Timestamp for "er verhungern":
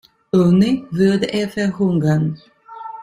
1.31-2.39